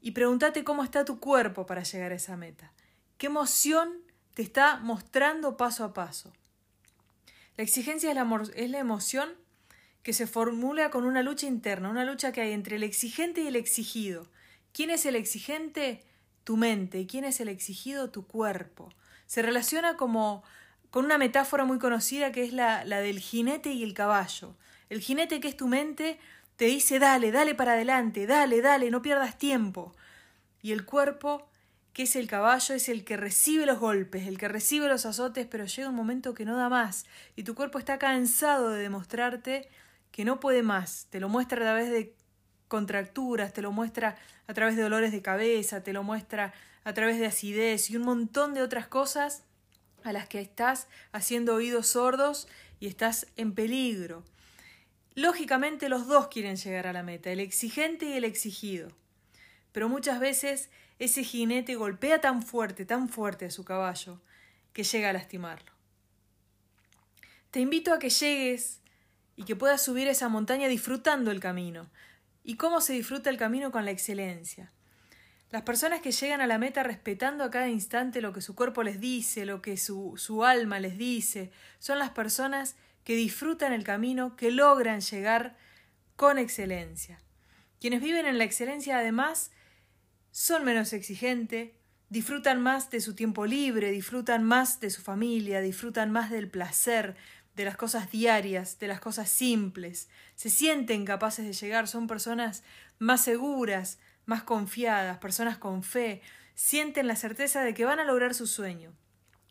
Y 0.00 0.12
pregúntate 0.12 0.64
cómo 0.64 0.82
está 0.82 1.04
tu 1.04 1.20
cuerpo 1.20 1.66
para 1.66 1.82
llegar 1.82 2.12
a 2.12 2.16
esa 2.16 2.36
meta. 2.36 2.72
¿Qué 3.18 3.26
emoción 3.26 3.92
te 4.34 4.42
está 4.42 4.78
mostrando 4.78 5.56
paso 5.56 5.84
a 5.84 5.92
paso? 5.92 6.32
La 7.56 7.64
exigencia 7.64 8.10
es 8.10 8.16
la, 8.16 8.42
es 8.54 8.70
la 8.70 8.78
emoción 8.78 9.30
que 10.02 10.12
se 10.12 10.26
formula 10.26 10.90
con 10.90 11.04
una 11.04 11.22
lucha 11.22 11.46
interna, 11.46 11.88
una 11.88 12.04
lucha 12.04 12.32
que 12.32 12.40
hay 12.40 12.52
entre 12.52 12.76
el 12.76 12.82
exigente 12.82 13.42
y 13.42 13.46
el 13.46 13.56
exigido 13.56 14.28
¿Quién 14.72 14.90
es 14.90 15.04
el 15.06 15.16
exigente? 15.16 16.02
Tu 16.44 16.56
mente. 16.56 17.06
¿Quién 17.06 17.24
es 17.24 17.40
el 17.40 17.48
exigido? 17.48 18.10
Tu 18.10 18.26
cuerpo. 18.26 18.88
Se 19.26 19.42
relaciona 19.42 19.96
como 19.96 20.42
con 20.90 21.04
una 21.04 21.18
metáfora 21.18 21.64
muy 21.64 21.78
conocida 21.78 22.32
que 22.32 22.44
es 22.44 22.52
la, 22.52 22.84
la 22.84 23.00
del 23.00 23.20
jinete 23.20 23.72
y 23.72 23.82
el 23.82 23.94
caballo. 23.94 24.56
El 24.88 25.00
jinete, 25.00 25.40
que 25.40 25.48
es 25.48 25.56
tu 25.56 25.68
mente, 25.68 26.18
te 26.62 26.68
dice 26.68 27.00
dale, 27.00 27.32
dale 27.32 27.56
para 27.56 27.72
adelante, 27.72 28.24
dale, 28.24 28.62
dale, 28.62 28.88
no 28.92 29.02
pierdas 29.02 29.36
tiempo. 29.36 29.96
Y 30.60 30.70
el 30.70 30.84
cuerpo, 30.84 31.48
que 31.92 32.04
es 32.04 32.14
el 32.14 32.28
caballo, 32.28 32.76
es 32.76 32.88
el 32.88 33.02
que 33.02 33.16
recibe 33.16 33.66
los 33.66 33.80
golpes, 33.80 34.28
el 34.28 34.38
que 34.38 34.46
recibe 34.46 34.86
los 34.86 35.04
azotes, 35.04 35.48
pero 35.50 35.64
llega 35.64 35.88
un 35.88 35.96
momento 35.96 36.34
que 36.34 36.44
no 36.44 36.56
da 36.56 36.68
más. 36.68 37.04
Y 37.34 37.42
tu 37.42 37.56
cuerpo 37.56 37.80
está 37.80 37.98
cansado 37.98 38.70
de 38.70 38.80
demostrarte 38.80 39.68
que 40.12 40.24
no 40.24 40.38
puede 40.38 40.62
más. 40.62 41.08
Te 41.10 41.18
lo 41.18 41.28
muestra 41.28 41.58
a 41.58 41.64
través 41.64 41.90
de 41.90 42.14
contracturas, 42.68 43.52
te 43.52 43.60
lo 43.60 43.72
muestra 43.72 44.16
a 44.46 44.54
través 44.54 44.76
de 44.76 44.82
dolores 44.82 45.10
de 45.10 45.20
cabeza, 45.20 45.82
te 45.82 45.92
lo 45.92 46.04
muestra 46.04 46.54
a 46.84 46.94
través 46.94 47.18
de 47.18 47.26
acidez 47.26 47.90
y 47.90 47.96
un 47.96 48.04
montón 48.04 48.54
de 48.54 48.62
otras 48.62 48.86
cosas 48.86 49.42
a 50.04 50.12
las 50.12 50.28
que 50.28 50.40
estás 50.40 50.86
haciendo 51.10 51.56
oídos 51.56 51.88
sordos 51.88 52.46
y 52.78 52.86
estás 52.86 53.26
en 53.34 53.52
peligro. 53.52 54.22
Lógicamente 55.14 55.88
los 55.88 56.06
dos 56.06 56.28
quieren 56.28 56.56
llegar 56.56 56.86
a 56.86 56.92
la 56.92 57.02
meta, 57.02 57.30
el 57.30 57.40
exigente 57.40 58.06
y 58.06 58.12
el 58.12 58.24
exigido. 58.24 58.90
Pero 59.72 59.88
muchas 59.88 60.20
veces 60.20 60.70
ese 60.98 61.24
jinete 61.24 61.74
golpea 61.74 62.20
tan 62.20 62.42
fuerte, 62.42 62.84
tan 62.84 63.08
fuerte 63.08 63.46
a 63.46 63.50
su 63.50 63.64
caballo, 63.64 64.20
que 64.72 64.84
llega 64.84 65.10
a 65.10 65.12
lastimarlo. 65.12 65.72
Te 67.50 67.60
invito 67.60 67.92
a 67.92 67.98
que 67.98 68.08
llegues 68.08 68.80
y 69.36 69.44
que 69.44 69.56
puedas 69.56 69.82
subir 69.82 70.08
esa 70.08 70.28
montaña 70.28 70.68
disfrutando 70.68 71.30
el 71.30 71.40
camino, 71.40 71.90
y 72.44 72.56
cómo 72.56 72.80
se 72.80 72.92
disfruta 72.92 73.30
el 73.30 73.36
camino 73.36 73.70
con 73.70 73.84
la 73.84 73.90
excelencia. 73.90 74.72
Las 75.50 75.62
personas 75.62 76.00
que 76.00 76.12
llegan 76.12 76.40
a 76.40 76.46
la 76.46 76.58
meta 76.58 76.82
respetando 76.82 77.44
a 77.44 77.50
cada 77.50 77.68
instante 77.68 78.22
lo 78.22 78.32
que 78.32 78.40
su 78.40 78.54
cuerpo 78.54 78.82
les 78.82 79.00
dice, 79.00 79.44
lo 79.44 79.60
que 79.60 79.76
su, 79.76 80.14
su 80.16 80.44
alma 80.44 80.80
les 80.80 80.96
dice, 80.96 81.52
son 81.78 81.98
las 81.98 82.10
personas 82.10 82.76
que 83.04 83.16
disfrutan 83.16 83.72
el 83.72 83.84
camino, 83.84 84.36
que 84.36 84.50
logran 84.50 85.00
llegar 85.00 85.56
con 86.16 86.38
excelencia. 86.38 87.20
Quienes 87.80 88.00
viven 88.00 88.26
en 88.26 88.38
la 88.38 88.44
excelencia 88.44 88.98
además 88.98 89.50
son 90.30 90.64
menos 90.64 90.92
exigentes, 90.92 91.72
disfrutan 92.08 92.60
más 92.60 92.90
de 92.90 93.00
su 93.00 93.14
tiempo 93.14 93.46
libre, 93.46 93.90
disfrutan 93.90 94.44
más 94.44 94.80
de 94.80 94.90
su 94.90 95.02
familia, 95.02 95.60
disfrutan 95.60 96.10
más 96.10 96.30
del 96.30 96.48
placer, 96.48 97.16
de 97.54 97.64
las 97.64 97.76
cosas 97.76 98.10
diarias, 98.10 98.78
de 98.78 98.88
las 98.88 99.00
cosas 99.00 99.28
simples, 99.28 100.08
se 100.36 100.48
sienten 100.48 101.04
capaces 101.04 101.44
de 101.44 101.52
llegar, 101.52 101.86
son 101.86 102.06
personas 102.06 102.62
más 102.98 103.22
seguras, 103.22 103.98
más 104.24 104.42
confiadas, 104.42 105.18
personas 105.18 105.58
con 105.58 105.82
fe, 105.82 106.22
sienten 106.54 107.06
la 107.06 107.16
certeza 107.16 107.62
de 107.62 107.74
que 107.74 107.84
van 107.84 108.00
a 108.00 108.04
lograr 108.04 108.34
su 108.34 108.46
sueño 108.46 108.92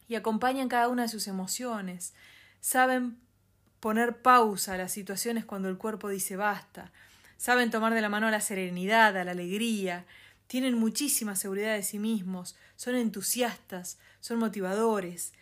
y 0.08 0.16
acompañan 0.16 0.70
cada 0.70 0.88
una 0.88 1.04
de 1.04 1.10
sus 1.10 1.28
emociones, 1.28 2.14
saben 2.60 3.20
poner 3.82 4.22
pausa 4.22 4.76
a 4.76 4.78
las 4.78 4.94
situaciones 4.94 5.44
cuando 5.44 5.68
el 5.68 5.78
cuerpo 5.78 6.08
dice 6.08 6.38
basta, 6.38 6.92
saben 7.36 7.72
tomar 7.72 7.94
de 7.94 8.02
la 8.02 8.10
mano 8.10 8.28
a 8.28 8.32
la 8.32 8.40
serenidad, 8.40 9.18
a 9.18 9.26
la 9.26 9.32
alegría, 9.32 10.06
tienen 10.48 10.78
muchísima 10.78 11.36
seguridad 11.36 11.74
de 11.74 11.84
sí 11.84 11.98
mismos, 11.98 12.56
son 12.76 12.96
entusiastas, 12.96 13.98
son 14.20 14.38
motivadores, 14.38 15.34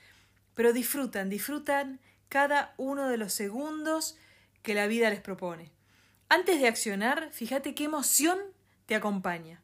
pero 0.55 0.71
disfrutan, 0.71 1.29
disfrutan 1.29 1.99
cada 2.29 2.73
uno 2.77 3.09
de 3.09 3.17
los 3.17 3.33
segundos 3.33 4.17
que 4.61 4.73
la 4.73 4.87
vida 4.87 5.09
les 5.09 5.19
propone. 5.19 5.71
Antes 6.29 6.61
de 6.61 6.67
accionar, 6.67 7.29
fíjate 7.31 7.75
qué 7.75 7.83
emoción 7.85 8.39
te 8.85 8.95
acompaña. 8.95 9.61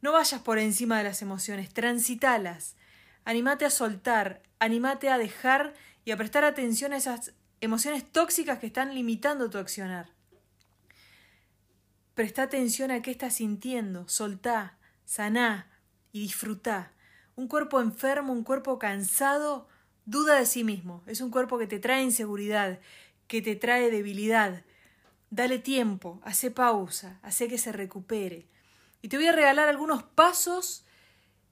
No 0.00 0.12
vayas 0.12 0.40
por 0.40 0.58
encima 0.58 0.98
de 0.98 1.04
las 1.04 1.22
emociones, 1.22 1.72
transitalas. 1.72 2.74
Animate 3.24 3.66
a 3.66 3.70
soltar, 3.70 4.42
animate 4.58 5.10
a 5.10 5.18
dejar 5.18 5.74
y 6.04 6.10
a 6.10 6.16
prestar 6.16 6.44
atención 6.44 6.92
a 6.92 6.96
esas 6.96 7.32
emociones 7.60 8.04
tóxicas 8.10 8.58
que 8.58 8.66
están 8.66 8.94
limitando 8.94 9.50
tu 9.50 9.58
accionar. 9.58 10.10
Presta 12.14 12.42
atención 12.42 12.90
a 12.90 13.02
qué 13.02 13.10
estás 13.10 13.34
sintiendo, 13.34 14.08
soltá, 14.08 14.78
saná 15.04 15.70
y 16.12 16.20
disfrutá. 16.20 16.92
Un 17.36 17.48
cuerpo 17.48 17.80
enfermo, 17.80 18.32
un 18.32 18.44
cuerpo 18.44 18.78
cansado, 18.78 19.68
Duda 20.06 20.38
de 20.38 20.46
sí 20.46 20.64
mismo. 20.64 21.02
Es 21.06 21.20
un 21.20 21.30
cuerpo 21.30 21.58
que 21.58 21.66
te 21.66 21.78
trae 21.78 22.02
inseguridad, 22.02 22.78
que 23.26 23.40
te 23.40 23.56
trae 23.56 23.90
debilidad. 23.90 24.62
Dale 25.30 25.58
tiempo, 25.58 26.20
hace 26.24 26.50
pausa, 26.50 27.18
hace 27.22 27.48
que 27.48 27.56
se 27.56 27.72
recupere. 27.72 28.46
Y 29.00 29.08
te 29.08 29.16
voy 29.16 29.26
a 29.26 29.32
regalar 29.32 29.68
algunos 29.68 30.02
pasos 30.02 30.84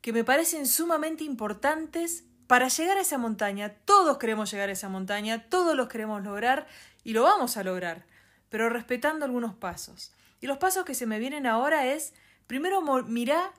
que 0.02 0.12
me 0.12 0.24
parecen 0.24 0.66
sumamente 0.66 1.24
importantes 1.24 2.24
para 2.46 2.68
llegar 2.68 2.96
a 2.98 3.02
esa 3.02 3.18
montaña. 3.18 3.70
Todos 3.84 4.18
queremos 4.18 4.50
llegar 4.50 4.68
a 4.68 4.72
esa 4.72 4.88
montaña, 4.88 5.48
todos 5.48 5.76
los 5.76 5.88
queremos 5.88 6.22
lograr 6.22 6.66
y 7.04 7.12
lo 7.12 7.22
vamos 7.22 7.56
a 7.56 7.64
lograr, 7.64 8.06
pero 8.48 8.68
respetando 8.68 9.24
algunos 9.24 9.54
pasos. 9.54 10.12
Y 10.40 10.46
los 10.46 10.58
pasos 10.58 10.84
que 10.84 10.94
se 10.94 11.06
me 11.06 11.18
vienen 11.18 11.46
ahora 11.46 11.86
es 11.86 12.14
Primero 12.52 12.82
mirá 13.04 13.54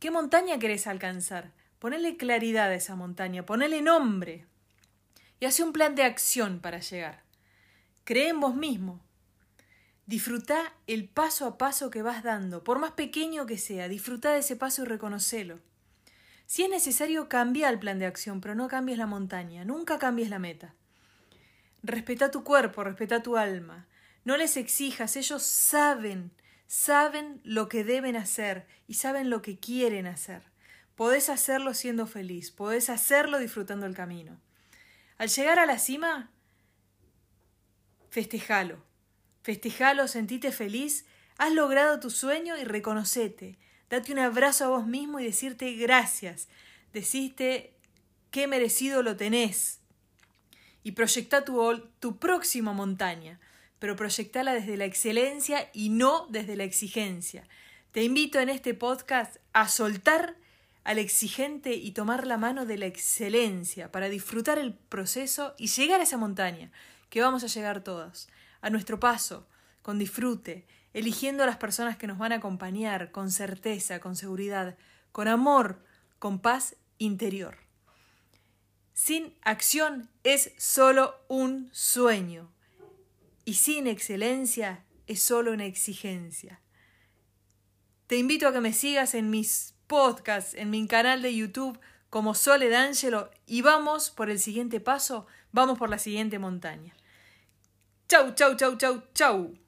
qué 0.00 0.10
montaña 0.10 0.58
querés 0.58 0.86
alcanzar. 0.86 1.52
Ponele 1.78 2.18
claridad 2.18 2.68
a 2.68 2.74
esa 2.74 2.94
montaña, 2.94 3.46
ponele 3.46 3.80
nombre. 3.80 4.44
Y 5.40 5.46
hace 5.46 5.62
un 5.62 5.72
plan 5.72 5.94
de 5.94 6.02
acción 6.02 6.60
para 6.60 6.80
llegar. 6.80 7.22
Cree 8.04 8.28
en 8.28 8.40
vos 8.40 8.54
mismo. 8.54 9.00
Disfruta 10.04 10.74
el 10.86 11.08
paso 11.08 11.46
a 11.46 11.56
paso 11.56 11.90
que 11.90 12.02
vas 12.02 12.22
dando, 12.22 12.62
por 12.64 12.78
más 12.78 12.92
pequeño 12.92 13.46
que 13.46 13.56
sea, 13.56 13.88
disfruta 13.88 14.32
de 14.32 14.40
ese 14.40 14.56
paso 14.56 14.82
y 14.82 14.84
reconocelo. 14.84 15.60
Si 16.46 16.62
es 16.62 16.70
necesario, 16.70 17.28
cambia 17.28 17.68
el 17.68 17.78
plan 17.78 17.98
de 17.98 18.06
acción, 18.06 18.40
pero 18.40 18.54
no 18.54 18.68
cambies 18.68 18.98
la 18.98 19.06
montaña, 19.06 19.64
nunca 19.64 19.98
cambies 19.98 20.30
la 20.30 20.38
meta. 20.38 20.74
Respeta 21.82 22.30
tu 22.30 22.44
cuerpo, 22.44 22.84
respeta 22.84 23.22
tu 23.22 23.36
alma. 23.36 23.86
No 24.24 24.36
les 24.36 24.56
exijas, 24.56 25.16
ellos 25.16 25.42
saben, 25.42 26.32
saben 26.66 27.40
lo 27.44 27.68
que 27.68 27.84
deben 27.84 28.16
hacer 28.16 28.66
y 28.86 28.94
saben 28.94 29.30
lo 29.30 29.42
que 29.42 29.58
quieren 29.58 30.06
hacer. 30.06 30.42
Podés 30.94 31.28
hacerlo 31.28 31.74
siendo 31.74 32.06
feliz, 32.06 32.50
podés 32.50 32.88
hacerlo 32.88 33.38
disfrutando 33.38 33.86
el 33.86 33.94
camino. 33.94 34.40
Al 35.18 35.28
llegar 35.28 35.58
a 35.58 35.66
la 35.66 35.78
cima, 35.78 36.30
festejalo. 38.10 38.82
Festejalo, 39.42 40.08
sentite 40.08 40.52
feliz, 40.52 41.04
has 41.36 41.52
logrado 41.52 42.00
tu 42.00 42.10
sueño 42.10 42.56
y 42.56 42.64
reconocete. 42.64 43.58
Date 43.90 44.12
un 44.12 44.18
abrazo 44.18 44.64
a 44.64 44.68
vos 44.68 44.86
mismo 44.86 45.20
y 45.20 45.24
decirte 45.24 45.72
gracias. 45.74 46.48
Deciste 46.92 47.74
qué 48.30 48.46
merecido 48.46 49.02
lo 49.02 49.16
tenés. 49.16 49.80
Y 50.82 50.92
proyecta 50.92 51.44
tu, 51.44 51.88
tu 52.00 52.18
próxima 52.18 52.72
montaña, 52.72 53.40
pero 53.78 53.96
proyectala 53.96 54.54
desde 54.54 54.76
la 54.76 54.84
excelencia 54.84 55.70
y 55.72 55.88
no 55.88 56.26
desde 56.28 56.56
la 56.56 56.64
exigencia. 56.64 57.46
Te 57.92 58.02
invito 58.02 58.40
en 58.40 58.48
este 58.48 58.74
podcast 58.74 59.36
a 59.52 59.68
soltar 59.68 60.36
al 60.84 60.98
exigente 60.98 61.74
y 61.74 61.92
tomar 61.92 62.26
la 62.26 62.36
mano 62.36 62.66
de 62.66 62.76
la 62.76 62.86
excelencia 62.86 63.90
para 63.90 64.08
disfrutar 64.08 64.58
el 64.58 64.74
proceso 64.74 65.54
y 65.58 65.68
llegar 65.68 66.00
a 66.00 66.04
esa 66.04 66.18
montaña, 66.18 66.70
que 67.08 67.22
vamos 67.22 67.42
a 67.42 67.46
llegar 67.46 67.82
todos, 67.82 68.28
a 68.60 68.70
nuestro 68.70 69.00
paso, 69.00 69.46
con 69.84 69.98
disfrute, 69.98 70.66
eligiendo 70.94 71.42
a 71.42 71.46
las 71.46 71.58
personas 71.58 71.98
que 71.98 72.06
nos 72.06 72.16
van 72.16 72.32
a 72.32 72.36
acompañar 72.36 73.10
con 73.10 73.30
certeza, 73.30 74.00
con 74.00 74.16
seguridad, 74.16 74.78
con 75.12 75.28
amor, 75.28 75.84
con 76.18 76.38
paz 76.38 76.74
interior. 76.96 77.58
Sin 78.94 79.34
acción 79.42 80.08
es 80.22 80.52
solo 80.56 81.14
un 81.28 81.68
sueño 81.72 82.50
y 83.44 83.54
sin 83.54 83.86
excelencia 83.86 84.86
es 85.06 85.20
solo 85.20 85.52
una 85.52 85.66
exigencia. 85.66 86.62
Te 88.06 88.16
invito 88.16 88.48
a 88.48 88.54
que 88.54 88.62
me 88.62 88.72
sigas 88.72 89.12
en 89.12 89.28
mis 89.28 89.74
podcasts, 89.86 90.54
en 90.54 90.70
mi 90.70 90.86
canal 90.86 91.20
de 91.20 91.34
YouTube 91.34 91.78
como 92.08 92.34
Sole 92.34 92.70
D'Angelo 92.70 93.30
y 93.46 93.60
vamos 93.60 94.08
por 94.08 94.30
el 94.30 94.40
siguiente 94.40 94.80
paso, 94.80 95.26
vamos 95.52 95.76
por 95.76 95.90
la 95.90 95.98
siguiente 95.98 96.38
montaña. 96.38 96.94
Chau, 98.08 98.34
chau, 98.34 98.56
chau, 98.56 98.78
chau, 98.78 99.02
chau. 99.12 99.63